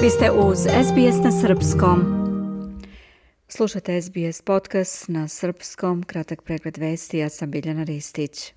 Vi 0.00 0.10
ste 0.10 0.30
uz 0.30 0.58
SBS 0.58 1.24
na 1.24 1.32
Srpskom. 1.32 2.00
Slušajte 3.48 4.02
SBS 4.02 4.42
podcast 4.42 5.08
na 5.08 5.28
Srpskom, 5.28 6.02
kratak 6.02 6.42
pregled 6.42 6.78
vesti, 6.78 7.18
ja 7.18 7.28
sam 7.28 7.50
Biljana 7.50 7.84
Ristić. 7.84 8.52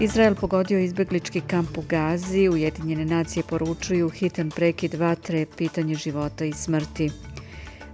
Izrael 0.00 0.34
pogodio 0.34 0.78
izbeglički 0.78 1.40
kamp 1.40 1.78
u 1.78 1.82
Gazi, 1.88 2.48
Ujedinjene 2.48 3.04
nacije 3.04 3.42
poručuju 3.48 4.08
hitan 4.08 4.50
prekid 4.50 4.94
vatre, 4.94 5.46
pitanje 5.56 5.94
života 5.94 6.44
i 6.44 6.52
smrti. 6.52 7.31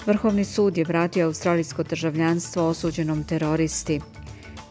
Vrhovni 0.07 0.45
sud 0.45 0.79
je 0.79 0.85
vratio 0.85 1.27
australijsko 1.27 1.83
državljanstvo 1.83 2.69
osuđenom 2.69 3.25
teroristi. 3.25 4.01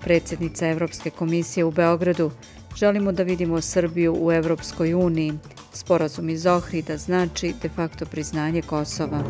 Predsjednica 0.01 0.67
Evropske 0.67 1.09
komisije 1.09 1.63
u 1.65 1.71
Beogradu 1.71 2.31
želimo 2.75 3.11
da 3.11 3.23
vidimo 3.23 3.61
Srbiju 3.61 4.17
u 4.19 4.31
Evropskoj 4.31 4.93
uniji. 4.93 5.33
Sporazum 5.73 6.29
iz 6.29 6.45
Ohrida 6.45 6.97
znači 6.97 7.53
de 7.61 7.69
facto 7.69 8.05
priznanje 8.05 8.61
Kosova. 8.61 9.23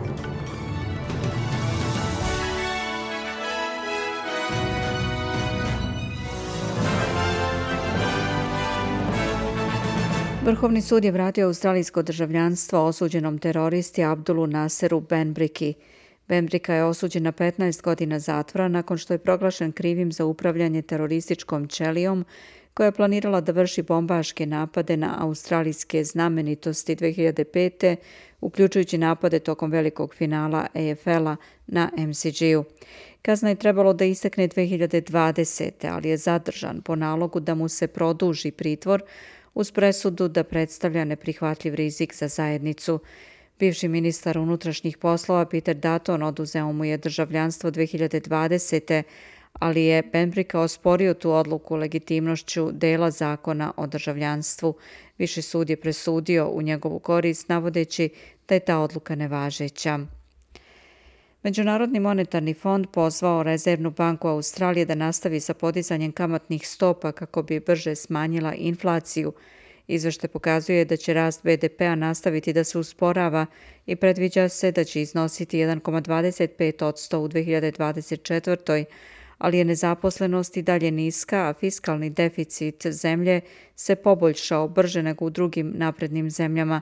Vrhovni 10.47 10.81
sud 10.81 11.05
je 11.05 11.11
vratio 11.11 11.47
australijsko 11.47 12.01
državljanstvo 12.01 12.85
osuđenom 12.85 13.39
teroristi 13.39 14.03
Abdulu 14.03 14.47
Naseru 14.47 14.99
Benbriki. 14.99 15.73
Benbrika 16.27 16.73
je 16.73 16.84
osuđen 16.84 17.23
na 17.23 17.31
15 17.31 17.81
godina 17.81 18.20
zatvora 18.20 18.67
nakon 18.67 18.98
što 18.98 19.13
je 19.13 19.17
proglašen 19.17 19.71
krivim 19.71 20.12
za 20.12 20.26
upravljanje 20.26 20.81
terorističkom 20.81 21.67
ćelijom 21.67 22.26
koja 22.73 22.85
je 22.85 22.91
planirala 22.91 23.41
da 23.41 23.51
vrši 23.51 23.81
bombaške 23.81 24.45
napade 24.45 24.98
na 24.98 25.15
australijske 25.20 26.04
znamenitosti 26.04 26.95
2005. 26.95 27.95
uključujući 28.41 28.98
napade 28.98 29.39
tokom 29.39 29.71
velikog 29.71 30.15
finala 30.15 30.67
AFL-a 30.73 31.35
na 31.67 31.91
MCG-u. 31.98 32.63
Kazna 33.21 33.49
je 33.49 33.55
trebalo 33.55 33.93
da 33.93 34.05
istekne 34.05 34.48
2020. 34.48 35.71
ali 35.91 36.09
je 36.09 36.17
zadržan 36.17 36.82
po 36.82 36.95
nalogu 36.95 37.39
da 37.39 37.55
mu 37.55 37.67
se 37.67 37.87
produži 37.87 38.51
pritvor 38.51 39.01
uz 39.58 39.72
presudu 39.72 40.27
da 40.27 40.44
predstavlja 40.44 41.05
neprihvatljiv 41.05 41.76
rizik 41.76 42.13
za 42.16 42.27
zajednicu. 42.27 43.00
Bivši 43.60 43.88
ministar 43.88 44.38
unutrašnjih 44.38 44.98
poslova 44.98 45.46
Peter 45.46 45.76
Dutton 45.76 46.24
oduzeo 46.24 46.72
mu 46.74 46.86
je 46.86 46.98
državljanstvo 46.98 47.72
2020. 47.72 49.04
ali 49.54 49.84
je 49.84 50.04
Benbrika 50.13 50.60
osporio 50.60 51.13
tu 51.13 51.32
odluku 51.32 51.76
legitimnošću 51.76 52.72
dela 52.72 53.12
zakona 53.12 53.74
o 53.78 53.88
državljanstvu. 53.88 54.74
Viši 55.18 55.41
sud 55.41 55.70
je 55.70 55.82
presudio 55.82 56.50
u 56.50 56.62
njegovu 56.62 57.00
korist 57.00 57.50
navodeći 57.50 58.10
da 58.48 58.55
je 58.55 58.60
ta 58.60 58.80
odluka 58.80 59.16
nevažeća. 59.16 60.00
Međunarodni 61.43 61.99
monetarni 61.99 62.54
fond 62.54 62.88
pozvao 62.93 63.43
Rezervnu 63.43 63.91
banku 63.91 64.28
Australije 64.28 64.85
da 64.85 64.96
nastavi 64.96 65.40
sa 65.40 65.53
podizanjem 65.53 66.12
kamatnih 66.12 66.68
stopa 66.68 67.12
kako 67.12 67.44
bi 67.44 67.59
brže 67.59 67.96
smanjila 67.96 68.53
inflaciju. 68.53 69.34
Izvešte 69.88 70.28
pokazuje 70.28 70.85
da 70.85 70.97
će 70.97 71.13
rast 71.13 71.44
BDP-a 71.44 71.96
nastaviti 71.96 72.53
da 72.53 72.63
se 72.63 72.78
usporava 72.78 73.46
i 73.85 73.96
predviđa 73.96 74.50
se 74.50 74.72
da 74.72 74.84
će 74.84 75.02
iznositi 75.02 75.57
1,25 75.57 77.18
u 77.18 77.28
2024. 77.28 78.85
ali 79.38 79.57
je 79.57 79.66
nezaposlenost 79.66 80.57
i 80.57 80.62
dalje 80.62 80.91
niska, 80.91 81.50
a 81.50 81.53
fiskalni 81.53 82.09
deficit 82.09 82.88
zemlje 82.88 83.41
se 83.75 83.95
poboljšao 83.95 84.67
brže 84.67 85.03
nego 85.03 85.25
u 85.25 85.29
drugim 85.29 85.73
naprednim 85.75 86.29
zemljama. 86.29 86.81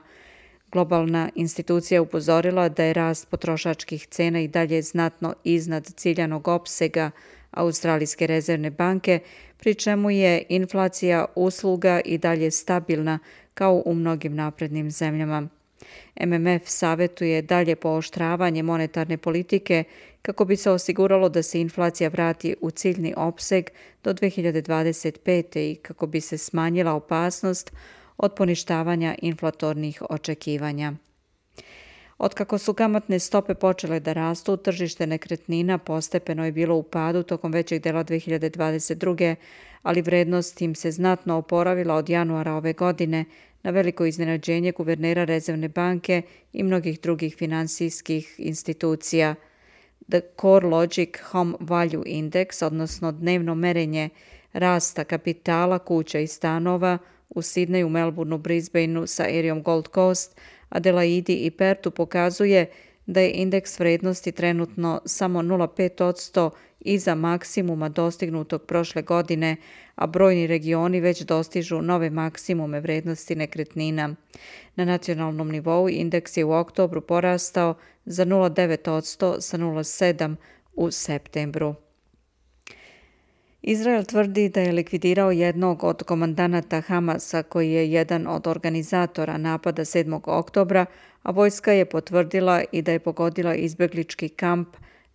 Globalna 0.72 1.28
institucija 1.34 2.02
upozorila 2.02 2.68
da 2.68 2.84
je 2.84 2.92
rast 2.92 3.28
potrošačkih 3.28 4.06
cena 4.06 4.40
i 4.40 4.48
dalje 4.48 4.82
znatno 4.82 5.34
iznad 5.44 5.94
ciljanog 5.96 6.48
opsega 6.48 7.10
Australijske 7.50 8.26
rezervne 8.26 8.70
banke, 8.70 9.18
pri 9.58 9.74
čemu 9.74 10.10
je 10.10 10.42
inflacija 10.48 11.24
usluga 11.34 12.00
i 12.04 12.18
dalje 12.18 12.50
stabilna 12.50 13.18
kao 13.54 13.82
u 13.86 13.94
mnogim 13.94 14.34
naprednim 14.34 14.90
zemljama. 14.90 15.48
MMF 16.26 16.62
savjetuje 16.64 17.42
dalje 17.42 17.76
pooštravanje 17.76 18.62
monetarne 18.62 19.16
politike 19.16 19.84
kako 20.22 20.44
bi 20.44 20.56
se 20.56 20.70
osiguralo 20.70 21.28
da 21.28 21.42
se 21.42 21.60
inflacija 21.60 22.08
vrati 22.08 22.56
u 22.60 22.70
ciljni 22.70 23.14
opseg 23.16 23.70
do 24.04 24.14
2025. 24.14 25.58
i 25.58 25.74
kako 25.74 26.06
bi 26.06 26.20
se 26.20 26.38
smanjila 26.38 26.92
opasnost 26.92 27.72
od 28.18 28.34
poništavanja 28.34 29.14
inflatornih 29.22 30.02
očekivanja. 30.10 30.92
Otkako 32.18 32.58
su 32.58 32.74
kamatne 32.74 33.18
stope 33.18 33.54
počele 33.54 34.00
da 34.00 34.12
rastu, 34.12 34.56
tržište 34.56 35.06
nekretnina 35.06 35.78
postepeno 35.78 36.44
je 36.44 36.52
bilo 36.52 36.76
u 36.76 36.82
padu 36.82 37.22
tokom 37.22 37.52
većeg 37.52 37.82
dela 37.82 38.04
2022. 38.04 39.34
ali 39.82 40.02
vrednost 40.02 40.62
im 40.62 40.74
se 40.74 40.90
znatno 40.90 41.36
oporavila 41.36 41.94
od 41.94 42.08
januara 42.08 42.54
ove 42.54 42.72
godine 42.72 43.24
na 43.62 43.70
veliko 43.70 44.06
iznenađenje 44.06 44.72
guvernera 44.72 45.24
Rezervne 45.24 45.68
banke 45.68 46.22
i 46.52 46.62
mnogih 46.62 47.00
drugih 47.00 47.36
finansijskih 47.36 48.34
institucija. 48.38 49.34
The 50.08 50.20
Core 50.40 50.66
Logic 50.66 51.10
Home 51.30 51.56
Value 51.60 52.04
Index, 52.04 52.64
odnosno 52.64 53.12
dnevno 53.12 53.54
merenje 53.54 54.08
rasta 54.52 55.04
kapitala 55.04 55.78
kuća 55.78 56.18
i 56.18 56.26
stanova, 56.26 56.98
u 57.28 57.42
Sidneju, 57.42 57.88
Melbourneu, 57.88 58.38
Brisbaneu 58.38 59.06
sa 59.06 59.28
erijom 59.28 59.62
Gold 59.62 59.88
Coast, 59.94 60.40
Adelaidi 60.68 61.34
i 61.34 61.50
Pertu 61.50 61.90
pokazuje 61.90 62.70
da 63.06 63.20
je 63.20 63.32
indeks 63.32 63.78
vrednosti 63.78 64.32
trenutno 64.32 65.00
samo 65.04 65.42
0,5% 65.42 66.50
iza 66.80 67.14
maksimuma 67.14 67.88
dostignutog 67.88 68.62
prošle 68.62 69.02
godine, 69.02 69.56
a 69.94 70.06
brojni 70.06 70.46
regioni 70.46 71.00
već 71.00 71.22
dostižu 71.22 71.82
nove 71.82 72.10
maksimume 72.10 72.80
vrednosti 72.80 73.36
nekretnina. 73.36 74.14
Na 74.76 74.84
nacionalnom 74.84 75.48
nivou 75.48 75.88
indeks 75.88 76.36
je 76.36 76.44
u 76.44 76.52
oktobru 76.52 77.00
porastao 77.00 77.74
za 78.04 78.24
0,9% 78.26 79.40
sa 79.40 79.58
0,7% 79.58 80.34
u 80.74 80.90
septembru. 80.90 81.74
Izrael 83.68 84.04
tvrdi 84.04 84.48
da 84.48 84.60
je 84.60 84.72
likvidirao 84.72 85.30
jednog 85.30 85.84
od 85.84 86.02
komandanata 86.02 86.80
Hamasa 86.80 87.42
koji 87.42 87.72
je 87.72 87.92
jedan 87.92 88.26
od 88.26 88.46
organizatora 88.46 89.38
napada 89.38 89.84
7. 89.84 90.20
oktobra, 90.26 90.86
a 91.22 91.30
vojska 91.30 91.72
je 91.72 91.84
potvrdila 91.84 92.62
i 92.72 92.82
da 92.82 92.92
je 92.92 92.98
pogodila 92.98 93.54
izbeglički 93.54 94.28
kamp 94.28 94.68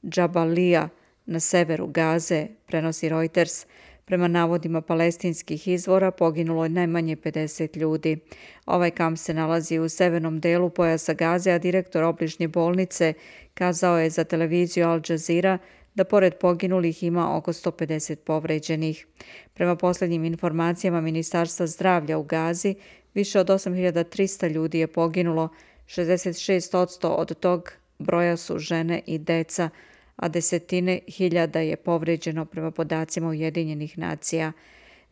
Džabalija 0.06 0.90
na 1.26 1.40
severu 1.40 1.88
Gaze, 1.88 2.48
prenosi 2.66 3.10
Reuters. 3.10 3.66
Prema 4.06 4.28
navodima 4.28 4.82
palestinskih 4.82 5.68
izvora 5.68 6.12
poginulo 6.12 6.64
je 6.64 6.70
najmanje 6.70 7.16
50 7.16 7.78
ljudi. 7.78 8.18
Ovaj 8.66 8.92
kamp 8.92 9.18
se 9.18 9.34
nalazi 9.34 9.80
u 9.80 9.90
severnom 9.90 10.40
delu 10.40 10.70
pojasa 10.70 11.14
Gaze, 11.14 11.52
a 11.52 11.58
direktor 11.58 12.04
obližnje 12.04 12.48
bolnice 12.48 13.14
kazao 13.54 14.00
je 14.00 14.10
za 14.10 14.24
televiziju 14.24 14.88
Al 14.88 15.02
Jazeera 15.10 15.58
da 15.96 16.04
pored 16.04 16.34
poginulih 16.34 17.04
ima 17.04 17.38
oko 17.38 17.54
150 17.54 18.16
povređenih. 18.16 19.08
Prema 19.54 19.76
posljednjim 19.76 20.26
informacijama 20.26 21.02
Ministarstva 21.02 21.68
zdravlja 21.68 22.18
u 22.18 22.24
Gazi, 22.24 22.76
više 23.14 23.40
od 23.40 23.48
8300 23.48 24.52
ljudi 24.52 24.80
je 24.80 24.88
poginulo, 24.88 25.50
66% 25.88 27.08
od 27.08 27.40
tog 27.40 27.72
broja 28.00 28.38
su 28.38 28.60
žene 28.60 29.02
i 29.06 29.18
deca, 29.18 29.70
a 30.16 30.28
desetine 30.28 31.00
hiljada 31.08 31.60
je 31.60 31.76
povređeno 31.76 32.46
prema 32.46 32.72
podacima 32.72 33.28
Ujedinjenih 33.28 33.98
nacija. 33.98 34.52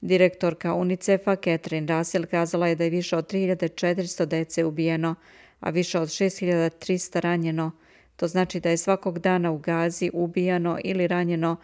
Direktorka 0.02 0.74
UNICEF-a 0.74 1.36
Catherine 1.36 1.98
Russell 1.98 2.26
kazala 2.26 2.68
je 2.68 2.76
da 2.76 2.84
je 2.84 2.90
više 2.90 3.18
od 3.18 3.32
3400 3.34 4.26
dece 4.26 4.66
ubijeno, 4.66 5.16
a 5.60 5.70
više 5.70 6.00
od 6.00 6.08
6300 6.08 7.20
ranjeno, 7.20 7.72
To 8.20 8.28
znači 8.28 8.60
da 8.60 8.70
je 8.70 8.78
svakog 8.78 9.20
dana 9.20 9.52
u 9.52 9.58
Gazi 9.58 10.12
ubijano 10.14 10.80
ili 10.84 11.08
ranjeno 11.08 11.56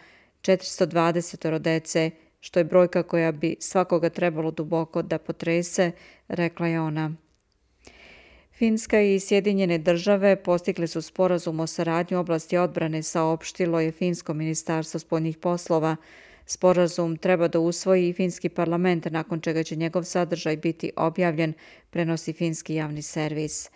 420 0.41 1.59
dece, 1.59 2.11
što 2.39 2.59
je 2.59 2.63
brojka 2.63 3.03
koja 3.03 3.31
bi 3.31 3.55
svakoga 3.59 4.09
trebalo 4.09 4.51
duboko 4.51 5.01
da 5.01 5.17
potrese, 5.17 5.91
rekla 6.27 6.67
je 6.67 6.81
ona. 6.81 7.15
Finska 8.53 9.01
i 9.01 9.19
Sjedinjene 9.19 9.77
države 9.77 10.35
postigle 10.43 10.87
su 10.87 11.01
sporazum 11.01 11.59
o 11.59 11.67
saradnju 11.67 12.19
oblasti 12.19 12.57
odbrane 12.57 13.03
saopštilo 13.03 13.79
je 13.79 13.91
Finsko 13.91 14.33
ministarstvo 14.33 14.99
spoljnih 14.99 15.37
poslova. 15.37 15.95
Sporazum 16.45 17.17
treba 17.17 17.47
da 17.47 17.59
usvoji 17.59 18.09
i 18.09 18.13
Finski 18.13 18.49
parlament, 18.49 19.05
nakon 19.05 19.41
čega 19.41 19.63
će 19.63 19.75
njegov 19.75 20.03
sadržaj 20.03 20.57
biti 20.57 20.91
objavljen, 20.95 21.53
prenosi 21.89 22.33
Finski 22.33 22.75
javni 22.75 23.01
servis. 23.01 23.69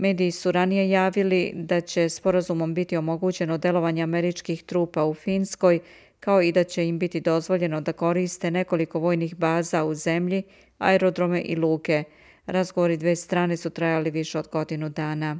Mediji 0.00 0.30
su 0.30 0.52
ranije 0.52 0.90
javili 0.90 1.52
da 1.54 1.80
će 1.80 2.08
sporazumom 2.08 2.74
biti 2.74 2.96
omogućeno 2.96 3.58
delovanje 3.58 4.02
američkih 4.02 4.62
trupa 4.62 5.04
u 5.04 5.14
Finskoj, 5.14 5.80
kao 6.20 6.42
i 6.42 6.52
da 6.52 6.64
će 6.64 6.86
im 6.86 6.98
biti 6.98 7.20
dozvoljeno 7.20 7.80
da 7.80 7.92
koriste 7.92 8.50
nekoliko 8.50 8.98
vojnih 8.98 9.36
baza 9.36 9.84
u 9.84 9.94
zemlji, 9.94 10.42
aerodrome 10.78 11.40
i 11.40 11.56
luke. 11.56 12.04
Razgovori 12.46 12.96
dve 12.96 13.16
strane 13.16 13.56
su 13.56 13.70
trajali 13.70 14.10
više 14.10 14.38
od 14.38 14.48
godinu 14.52 14.88
dana. 14.88 15.38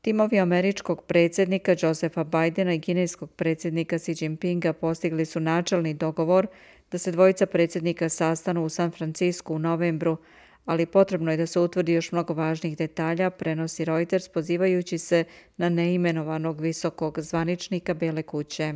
Timovi 0.00 0.38
američkog 0.40 1.02
predsjednika 1.02 1.76
Josefa 1.82 2.24
Bidena 2.24 2.74
i 2.74 2.80
kineskog 2.80 3.30
predsjednika 3.30 3.98
Xi 3.98 4.24
Jinpinga 4.24 4.72
postigli 4.72 5.24
su 5.24 5.40
načelni 5.40 5.94
dogovor 5.94 6.46
da 6.90 6.98
se 6.98 7.12
dvojica 7.12 7.46
predsjednika 7.46 8.08
sastanu 8.08 8.64
u 8.64 8.68
San 8.68 8.90
Francisku 8.90 9.54
u 9.54 9.58
novembru, 9.58 10.16
ali 10.66 10.86
potrebno 10.86 11.30
je 11.30 11.36
da 11.36 11.46
se 11.46 11.60
utvrdi 11.60 11.92
još 11.92 12.12
mnogo 12.12 12.34
važnih 12.34 12.76
detalja, 12.76 13.30
prenosi 13.30 13.84
Reuters 13.84 14.28
pozivajući 14.28 14.98
se 14.98 15.24
na 15.56 15.68
neimenovanog 15.68 16.60
visokog 16.60 17.20
zvaničnika 17.20 17.94
Bele 17.94 18.22
kuće. 18.22 18.74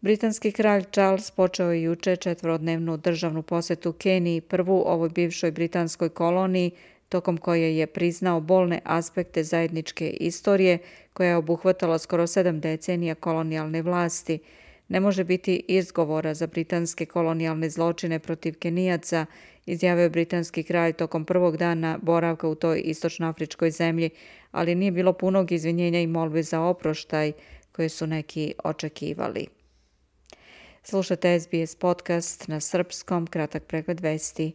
Britanski 0.00 0.52
kralj 0.52 0.84
Charles 0.92 1.30
počeo 1.30 1.72
je 1.72 1.82
juče 1.82 2.16
četvorodnevnu 2.16 2.96
državnu 2.96 3.42
posetu 3.42 3.92
Keniji, 3.92 4.40
prvu 4.40 4.82
ovoj 4.86 5.08
bivšoj 5.08 5.50
britanskoj 5.50 6.08
koloniji, 6.08 6.70
tokom 7.08 7.36
koje 7.36 7.76
je 7.76 7.86
priznao 7.86 8.40
bolne 8.40 8.80
aspekte 8.84 9.44
zajedničke 9.44 10.10
istorije 10.10 10.78
koja 11.12 11.28
je 11.28 11.36
obuhvatala 11.36 11.98
skoro 11.98 12.26
sedam 12.26 12.60
decenija 12.60 13.14
kolonijalne 13.14 13.82
vlasti. 13.82 14.38
Ne 14.88 15.00
može 15.00 15.24
biti 15.24 15.64
izgovora 15.68 16.34
za 16.34 16.46
britanske 16.46 17.06
kolonijalne 17.06 17.70
zločine 17.70 18.18
protiv 18.18 18.58
Kenijaca, 18.58 19.26
izjavio 19.66 20.10
britanski 20.10 20.62
kralj 20.62 20.92
tokom 20.92 21.24
prvog 21.24 21.56
dana 21.56 21.98
boravka 22.02 22.48
u 22.48 22.54
toj 22.54 22.82
istočnoafričkoj 22.84 23.70
zemlji, 23.70 24.10
ali 24.50 24.74
nije 24.74 24.92
bilo 24.92 25.12
punog 25.12 25.52
izvinjenja 25.52 26.00
i 26.00 26.06
molbe 26.06 26.42
za 26.42 26.60
oproštaj 26.60 27.32
koje 27.72 27.88
su 27.88 28.06
neki 28.06 28.54
očekivali. 28.64 29.46
Slušate 30.82 31.40
SBS 31.40 31.74
podcast 31.74 32.48
na 32.48 32.60
srpskom, 32.60 33.26
kratak 33.26 33.62
pregled 33.62 34.00
vesti. 34.00 34.52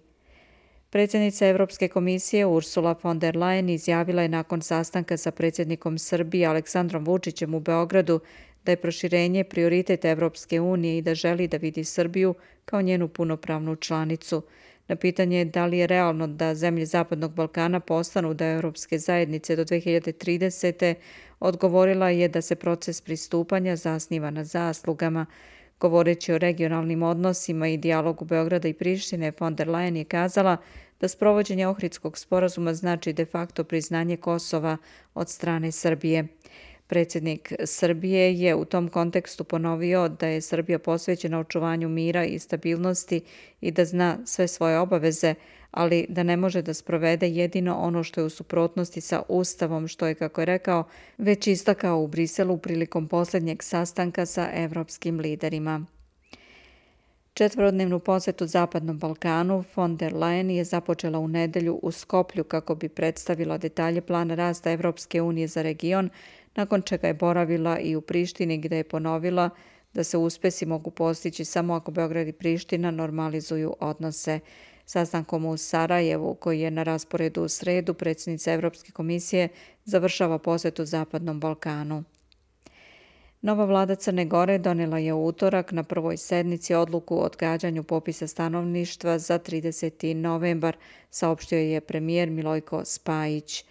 Predsjednica 0.90 1.48
Evropske 1.48 1.88
komisije 1.88 2.46
Ursula 2.46 2.96
von 3.04 3.20
der 3.20 3.36
Leyen 3.36 3.70
izjavila 3.70 4.22
je 4.22 4.30
nakon 4.30 4.62
sastanka 4.62 5.18
sa 5.18 5.32
predsjednikom 5.32 5.98
Srbije 5.98 6.48
Aleksandrom 6.48 7.06
Vučićem 7.06 7.54
u 7.54 7.60
Beogradu 7.60 8.20
da 8.66 8.72
je 8.72 8.82
proširenje 8.82 9.44
prioritet 9.44 10.06
Evropske 10.06 10.62
unije 10.62 10.98
i 10.98 11.02
da 11.02 11.16
želi 11.16 11.48
da 11.48 11.58
vidi 11.58 11.84
Srbiju 11.84 12.36
kao 12.66 12.82
njenu 12.82 13.08
punopravnu 13.08 13.76
članicu. 13.76 14.42
Na 14.88 14.96
pitanje 14.96 15.46
da 15.46 15.66
li 15.66 15.78
je 15.78 15.88
realno 15.88 16.28
da 16.28 16.56
zemlje 16.56 16.86
Zapadnog 16.86 17.34
Balkana 17.34 17.80
postanu 17.80 18.34
da 18.34 18.46
Europske 18.46 19.00
zajednice 19.00 19.56
do 19.56 19.66
2030. 19.66 20.96
odgovorila 21.40 22.10
je 22.10 22.28
da 22.28 22.42
se 22.42 22.56
proces 22.56 23.02
pristupanja 23.02 23.76
zasniva 23.76 24.30
na 24.30 24.44
zaslugama. 24.44 25.26
Govoreći 25.80 26.34
o 26.34 26.38
regionalnim 26.38 27.04
odnosima 27.04 27.68
i 27.68 27.78
dijalogu 27.78 28.26
Beograda 28.26 28.68
i 28.68 28.74
Prištine, 28.74 29.32
von 29.40 29.56
der 29.56 29.68
Leyen 29.68 29.96
je 29.96 30.04
kazala 30.04 30.58
da 31.02 31.08
sprovođenje 31.08 31.68
Ohridskog 31.68 32.18
sporazuma 32.18 32.74
znači 32.74 33.14
de 33.14 33.26
facto 33.26 33.64
priznanje 33.64 34.18
Kosova 34.18 34.78
od 35.14 35.30
strane 35.30 35.72
Srbije. 35.72 36.28
Predsjednik 36.88 37.54
Srbije 37.66 38.40
je 38.40 38.56
u 38.56 38.66
tom 38.66 38.88
kontekstu 38.88 39.44
ponovio 39.44 40.10
da 40.10 40.28
je 40.28 40.42
Srbija 40.42 40.80
posvećena 40.80 41.40
očuvanju 41.40 41.90
mira 41.90 42.26
i 42.26 42.40
stabilnosti 42.40 43.22
i 43.62 43.72
da 43.72 43.86
zna 43.86 44.18
sve 44.26 44.48
svoje 44.48 44.80
obaveze, 44.80 45.36
ali 45.72 46.06
da 46.10 46.24
ne 46.24 46.38
može 46.38 46.62
da 46.62 46.74
sprovede 46.74 47.30
jedino 47.30 47.76
ono 47.76 48.04
što 48.04 48.22
je 48.22 48.26
u 48.26 48.30
suprotnosti 48.30 49.02
sa 49.02 49.22
Ustavom, 49.30 49.88
što 49.88 50.08
je, 50.08 50.16
kako 50.16 50.42
je 50.42 50.46
rekao, 50.46 50.84
već 51.18 51.48
istakao 51.48 52.02
u 52.02 52.08
Briselu 52.08 52.58
prilikom 52.58 53.08
posljednjeg 53.08 53.64
sastanka 53.64 54.26
sa 54.26 54.50
evropskim 54.54 55.20
liderima. 55.20 55.86
Četvorodnevnu 57.34 58.00
posjetu 58.00 58.48
Zapadnom 58.48 58.98
Balkanu 58.98 59.64
von 59.76 59.98
der 59.98 60.14
Leyen 60.14 60.50
je 60.50 60.64
započela 60.64 61.20
u 61.20 61.28
nedelju 61.28 61.80
u 61.84 61.92
Skoplju 61.92 62.44
kako 62.44 62.76
bi 62.76 62.90
predstavila 62.90 63.58
detalje 63.58 64.02
plana 64.02 64.36
rasta 64.36 64.72
Evropske 64.72 65.22
unije 65.22 65.48
za 65.48 65.62
region, 65.62 66.10
nakon 66.58 66.82
čega 66.82 67.08
je 67.08 67.14
boravila 67.14 67.80
i 67.80 67.96
u 67.96 68.02
Prištini 68.02 68.58
gdje 68.58 68.78
je 68.78 68.84
ponovila 68.84 69.50
da 69.94 70.04
se 70.04 70.18
uspesi 70.18 70.66
mogu 70.66 70.92
postići 70.92 71.46
samo 71.46 71.74
ako 71.74 71.92
Beograd 71.92 72.28
i 72.28 72.32
Priština 72.32 72.92
normalizuju 72.92 73.76
odnose. 73.80 74.40
Sastankom 74.86 75.46
u 75.46 75.58
Sarajevu, 75.58 76.36
koji 76.36 76.60
je 76.60 76.72
na 76.72 76.84
rasporedu 76.84 77.44
u 77.44 77.48
sredu, 77.48 77.94
predsjednica 77.94 78.54
Evropske 78.54 78.92
komisije 78.92 79.50
završava 79.86 80.40
posjetu 80.40 80.86
Zapadnom 80.86 81.40
Balkanu. 81.40 82.04
Nova 83.42 83.66
vlada 83.66 83.96
Crne 83.96 84.26
Gore 84.26 84.58
donela 84.58 84.98
je 84.98 85.14
u 85.14 85.26
utorak 85.26 85.72
na 85.72 85.84
prvoj 85.84 86.18
sednici 86.18 86.74
odluku 86.74 87.16
o 87.16 87.22
odgađanju 87.22 87.84
popisa 87.84 88.28
stanovništva 88.28 89.20
za 89.20 89.40
30. 89.40 90.14
novembar, 90.14 90.78
saopštio 91.10 91.60
je 91.60 91.82
premijer 91.82 92.30
Milojko 92.30 92.86
Spajić. 92.86 93.66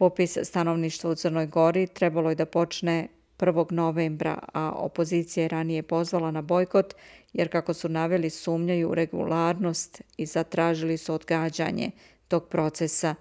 Popis 0.00 0.38
stanovništva 0.42 1.10
u 1.10 1.14
Crnoj 1.14 1.46
Gori 1.46 1.86
trebalo 1.86 2.28
je 2.30 2.34
da 2.34 2.46
počne 2.46 3.08
1. 3.38 3.72
novembra, 3.72 4.38
a 4.52 4.72
opozicija 4.76 5.42
je 5.42 5.48
ranije 5.48 5.82
pozvala 5.82 6.30
na 6.30 6.42
bojkot 6.42 6.94
jer, 7.32 7.48
kako 7.48 7.74
su 7.74 7.88
naveli, 7.88 8.30
sumnjaju 8.30 8.94
regularnost 8.94 10.02
i 10.16 10.26
zatražili 10.26 10.96
su 10.98 11.14
odgađanje 11.14 11.90
tog 12.28 12.48
procesa. 12.48 13.14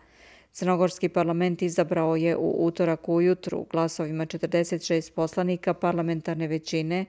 Crnogorski 0.51 1.09
parlament 1.09 1.61
izabrao 1.61 2.15
je 2.15 2.37
u 2.37 2.65
utorak 2.65 3.09
ujutru 3.09 3.65
glasovima 3.71 4.25
46 4.25 5.13
poslanika 5.13 5.73
parlamentarne 5.73 6.47
većine 6.47 7.05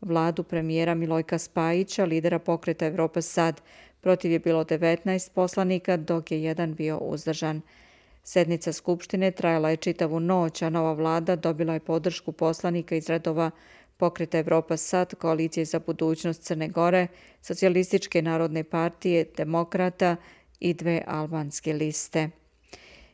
vladu 0.00 0.42
premijera 0.42 0.94
Milojka 0.94 1.38
Spajića, 1.38 2.04
lidera 2.04 2.38
pokreta 2.38 2.86
Evropa 2.86 3.20
Sad. 3.20 3.60
Protiv 4.00 4.32
je 4.32 4.38
bilo 4.38 4.64
19 4.64 5.30
poslanika, 5.34 5.96
dok 5.96 6.30
je 6.30 6.42
jedan 6.42 6.74
bio 6.74 6.98
uzdržan. 6.98 7.62
Sednica 8.24 8.72
Skupštine 8.72 9.30
trajala 9.30 9.70
je 9.70 9.76
čitavu 9.76 10.20
noć, 10.20 10.62
a 10.62 10.70
nova 10.70 10.92
vlada 10.92 11.36
dobila 11.36 11.74
je 11.74 11.80
podršku 11.80 12.32
poslanika 12.32 12.96
iz 12.96 13.08
redova 13.08 13.50
Pokreta 13.96 14.38
Evropa 14.38 14.76
Sad, 14.76 15.14
Koalicije 15.14 15.64
za 15.64 15.78
budućnost 15.78 16.42
Crne 16.42 16.68
Gore, 16.68 17.06
Socijalističke 17.42 18.22
narodne 18.22 18.64
partije, 18.64 19.26
Demokrata 19.36 20.16
i 20.60 20.74
dve 20.74 21.02
albanske 21.06 21.72
liste. 21.72 22.30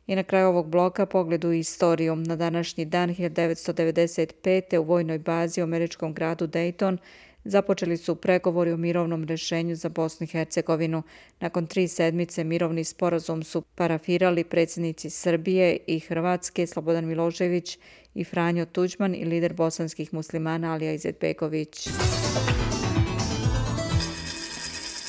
I 0.06 0.16
na 0.16 0.22
kraju 0.22 0.48
ovog 0.48 0.68
bloka 0.68 1.06
pogled 1.06 1.44
u 1.44 1.52
istoriju. 1.52 2.16
Na 2.16 2.36
današnji 2.36 2.84
dan 2.84 3.14
1995. 3.14 4.78
u 4.78 4.82
vojnoj 4.82 5.18
bazi 5.18 5.60
u 5.60 5.64
američkom 5.64 6.14
gradu 6.14 6.46
Dayton 6.46 6.98
započeli 7.44 7.96
su 7.96 8.16
pregovori 8.16 8.72
o 8.72 8.76
mirovnom 8.76 9.24
rešenju 9.24 9.76
za 9.76 9.88
Bosnu 9.88 10.24
i 10.24 10.26
Hercegovinu. 10.26 11.02
Nakon 11.40 11.66
tri 11.66 11.88
sedmice 11.88 12.44
mirovni 12.44 12.84
sporazum 12.84 13.42
su 13.42 13.62
parafirali 13.62 14.44
predsjednici 14.44 15.10
Srbije 15.10 15.78
i 15.86 16.00
Hrvatske, 16.00 16.66
Slobodan 16.66 17.06
Milošević 17.06 17.78
i 18.14 18.24
Franjo 18.24 18.66
Tuđman 18.66 19.14
i 19.14 19.24
lider 19.24 19.52
bosanskih 19.52 20.14
muslimana 20.14 20.72
Alija 20.72 20.92
Izetbegović. 20.92 21.88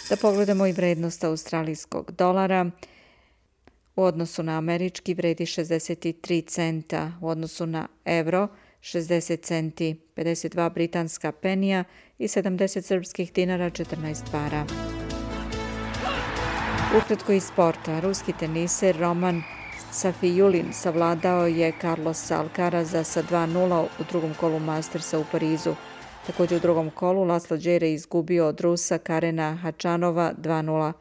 Da 0.10 0.18
pogledamo 0.22 0.68
i 0.68 0.72
vrednost 0.72 1.24
australijskog 1.24 2.12
dolara. 2.12 2.72
U 3.96 4.04
odnosu 4.04 4.44
na 4.44 4.58
američki 4.58 5.14
vredi 5.14 5.46
63 5.46 6.48
centa, 6.48 7.12
u 7.22 7.28
odnosu 7.28 7.66
na 7.66 7.88
euro 8.06 8.48
60 8.82 9.42
centi, 9.42 9.96
52 10.16 10.74
britanska 10.74 11.32
penija 11.32 11.84
i 12.18 12.28
70 12.28 12.82
srpskih 12.82 13.34
dinara 13.34 13.70
14 13.70 14.32
para. 14.32 14.66
Ukratko 16.98 17.32
iz 17.32 17.44
sporta, 17.44 18.00
ruski 18.00 18.34
teniser 18.40 18.98
Roman 19.00 19.42
Safijulin 19.92 20.74
savladao 20.74 21.48
je 21.48 21.74
Carlos 21.82 22.32
Alcaraza 22.32 23.04
sa 23.04 23.24
2-0 23.24 23.88
u 24.00 24.04
drugom 24.10 24.34
kolu 24.40 24.60
Mastersa 24.60 25.20
u 25.20 25.26
Parizu. 25.32 25.76
Također 26.28 26.58
u 26.58 26.62
drugom 26.62 26.90
kolu 26.90 27.24
Laslo 27.24 27.58
Đere 27.58 27.94
izgubio 27.94 28.48
od 28.48 28.62
Rusa 28.62 28.98
Karena 28.98 29.56
Hačanova 29.56 30.34
2-0. 30.38 30.94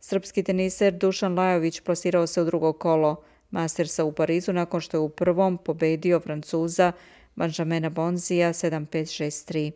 Srpski 0.00 0.42
teniser 0.42 0.92
Dušan 0.92 1.34
Lajović 1.34 1.80
plasirao 1.80 2.26
se 2.26 2.42
u 2.42 2.44
drugo 2.44 2.72
kolo 2.72 3.22
Mastersa 3.50 4.04
u 4.04 4.12
Parizu 4.12 4.52
nakon 4.52 4.80
što 4.80 4.96
je 4.96 5.00
u 5.00 5.08
prvom 5.08 5.58
pobedio 5.58 6.20
Francuza 6.20 6.92
Benjamina 7.38 7.90
Bonzija 7.90 8.52
7-5-6-3. 8.52 9.70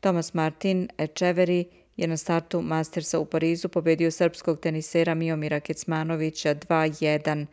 Thomas 0.00 0.34
Martin 0.34 0.88
Echeveri 0.98 1.64
je 1.96 2.06
na 2.06 2.16
startu 2.16 2.62
Mastersa 2.62 3.18
u 3.18 3.24
Parizu 3.24 3.68
pobedio 3.68 4.10
srpskog 4.10 4.60
tenisera 4.60 5.14
Miomira 5.14 5.60
Kecmanovića 5.60 6.54
2-1, 6.54 7.46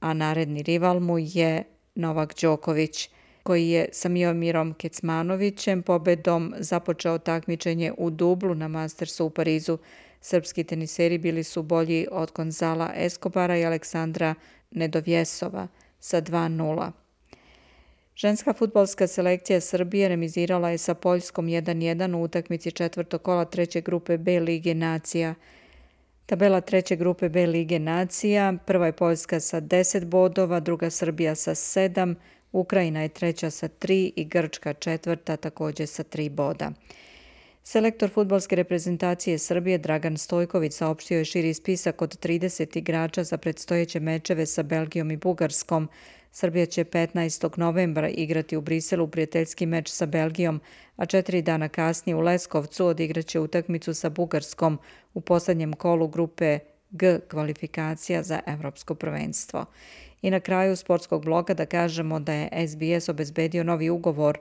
a 0.00 0.12
naredni 0.14 0.62
rival 0.62 1.00
mu 1.00 1.18
je 1.18 1.64
Novak 1.94 2.34
Đoković, 2.40 3.10
koji 3.42 3.68
je 3.68 3.88
sa 3.92 4.08
Miomirom 4.08 4.74
Kecmanovićem 4.74 5.82
pobedom 5.82 6.54
započeo 6.58 7.18
takmičenje 7.18 7.92
u 7.98 8.10
dublu 8.10 8.54
na 8.54 8.68
Mastersu 8.68 9.26
u 9.26 9.30
Parizu. 9.30 9.78
Srpski 10.20 10.64
teniseri 10.64 11.18
bili 11.18 11.44
su 11.44 11.62
bolji 11.62 12.06
od 12.10 12.32
Gonzala 12.34 12.92
Escobara 12.96 13.58
i 13.58 13.64
Aleksandra 13.64 14.34
Nedovjesova 14.70 15.68
sa 16.00 16.20
2-0. 16.22 16.90
Ženska 18.20 18.52
futbolska 18.52 19.06
selekcija 19.06 19.60
Srbije 19.60 20.08
remizirala 20.08 20.70
je 20.70 20.78
sa 20.78 20.94
Poljskom 20.94 21.46
1-1 21.46 22.16
u 22.16 22.22
utakmici 22.22 22.70
četvrtog 22.70 23.22
kola 23.22 23.44
treće 23.44 23.80
grupe 23.80 24.18
B 24.18 24.40
Lige 24.40 24.74
Nacija. 24.74 25.34
Tabela 26.26 26.60
treće 26.60 26.96
grupe 26.96 27.28
B 27.28 27.46
Lige 27.46 27.78
Nacija, 27.78 28.54
prva 28.66 28.86
je 28.86 28.92
Poljska 28.92 29.40
sa 29.40 29.60
10 29.60 30.04
bodova, 30.04 30.60
druga 30.60 30.90
Srbija 30.90 31.34
sa 31.34 31.50
7, 31.50 32.14
Ukrajina 32.52 33.02
je 33.02 33.08
treća 33.08 33.50
sa 33.50 33.68
3 33.68 34.12
i 34.16 34.24
Grčka 34.24 34.74
četvrta 34.74 35.36
također 35.36 35.88
sa 35.88 36.04
3 36.04 36.28
boda. 36.28 36.72
Selektor 37.62 38.10
futbolske 38.10 38.56
reprezentacije 38.56 39.38
Srbije 39.38 39.78
Dragan 39.78 40.16
Stojković 40.18 40.72
saopštio 40.72 41.18
je 41.18 41.24
širi 41.24 41.54
spisak 41.54 42.02
od 42.02 42.18
30 42.18 42.78
igrača 42.78 43.24
za 43.24 43.38
predstojeće 43.38 44.00
mečeve 44.00 44.46
sa 44.46 44.62
Belgijom 44.62 45.10
i 45.10 45.16
Bugarskom. 45.16 45.88
Srbija 46.32 46.66
će 46.66 46.84
15. 46.84 47.58
novembra 47.58 48.08
igrati 48.08 48.56
u 48.56 48.60
Briselu 48.60 49.08
prijateljski 49.08 49.66
meč 49.66 49.90
sa 49.90 50.06
Belgijom, 50.06 50.60
a 50.96 51.06
četiri 51.06 51.42
dana 51.42 51.68
kasnije 51.68 52.16
u 52.16 52.20
Leskovcu 52.20 52.86
odigraće 52.86 53.40
utakmicu 53.40 53.94
sa 53.94 54.08
Bugarskom 54.08 54.78
u 55.14 55.20
posljednjem 55.20 55.72
kolu 55.72 56.08
grupe 56.08 56.58
G 56.90 57.20
kvalifikacija 57.30 58.22
za 58.22 58.40
Evropsko 58.46 58.94
prvenstvo. 58.94 59.64
I 60.22 60.30
na 60.30 60.40
kraju 60.40 60.76
sportskog 60.76 61.24
bloga 61.24 61.54
da 61.54 61.66
kažemo 61.66 62.20
da 62.20 62.32
je 62.32 62.68
SBS 62.68 63.08
obezbedio 63.08 63.64
novi 63.64 63.90
ugovor 63.90 64.38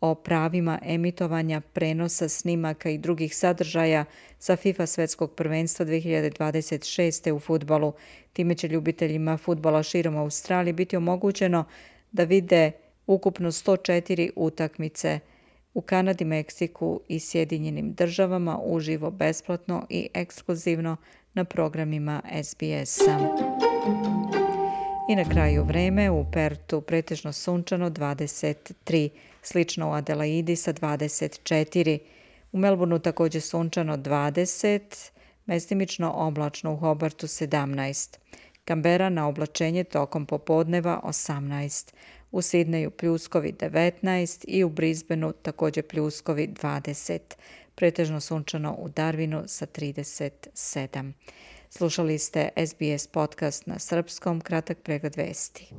o 0.00 0.14
pravima 0.14 0.78
emitovanja 0.82 1.60
prenosa 1.60 2.28
snimaka 2.28 2.90
i 2.90 2.98
drugih 2.98 3.36
sadržaja 3.36 4.04
sa 4.38 4.56
FIFA 4.56 4.86
svetskog 4.86 5.34
prvenstva 5.34 5.86
2026. 5.86 7.30
u 7.32 7.38
futbolu. 7.38 7.92
Time 8.32 8.54
će 8.54 8.68
ljubiteljima 8.68 9.36
futbola 9.36 9.82
širom 9.82 10.16
Australije 10.16 10.72
biti 10.72 10.96
omogućeno 10.96 11.64
da 12.12 12.24
vide 12.24 12.72
ukupno 13.06 13.52
104 13.52 14.30
utakmice 14.36 15.20
u 15.74 15.80
Kanadi, 15.80 16.24
Meksiku 16.24 17.00
i 17.08 17.20
Sjedinjenim 17.20 17.92
državama 17.92 18.58
uživo 18.64 19.10
besplatno 19.10 19.86
i 19.88 20.08
ekskluzivno 20.14 20.96
na 21.34 21.44
programima 21.44 22.22
SBS-a. 22.42 24.23
I 25.08 25.16
na 25.16 25.24
kraju 25.24 25.64
vreme 25.64 26.10
u 26.10 26.24
Pertu 26.32 26.80
pretežno 26.80 27.32
sunčano 27.32 27.90
23 27.90 29.08
slično 29.42 29.90
u 29.90 29.92
Adelaidi 29.92 30.56
sa 30.56 30.72
24. 30.72 31.98
U 32.52 32.58
Melbourneu 32.58 32.98
također 32.98 33.42
sunčano 33.42 33.96
20, 33.96 35.10
mestimično 35.46 36.12
oblačno 36.12 36.72
u 36.72 36.76
Hobartu 36.76 37.26
17. 37.26 38.16
Kambera 38.64 39.08
na 39.08 39.28
oblačenje 39.28 39.84
tokom 39.84 40.26
popodneva 40.26 41.00
18. 41.04 41.92
U 42.32 42.42
Sidneju 42.42 42.90
pljuskovi 42.90 43.52
19 43.52 44.44
i 44.48 44.64
u 44.64 44.68
Brisbaneu 44.68 45.32
također 45.32 45.86
pljuskovi 45.86 46.48
20. 46.48 47.18
Pretežno 47.74 48.20
sunčano 48.20 48.74
u 48.78 48.88
Darwinu 48.88 49.42
sa 49.46 49.66
37. 49.66 51.12
Slušali 51.76 52.18
ste 52.18 52.48
SBS 52.66 53.06
podcast 53.06 53.66
na 53.66 53.78
srpskom, 53.78 54.40
kratak 54.40 54.78
pregled 54.82 55.16
vesti. 55.16 55.74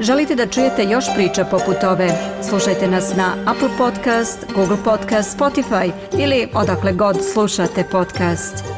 Želite 0.00 0.34
da 0.34 0.46
čujete 0.46 0.84
još 0.84 1.04
priča 1.14 1.44
poput 1.44 1.84
ove? 1.84 2.08
Slušajte 2.48 2.88
nas 2.88 3.16
na 3.16 3.36
Apple 3.46 3.70
Podcast, 3.78 4.46
Google 4.54 4.84
Podcast, 4.84 5.38
Spotify 5.38 5.92
ili 6.18 6.48
odakle 6.54 6.92
god 6.92 7.16
slušate 7.32 7.84
podcast. 7.90 8.77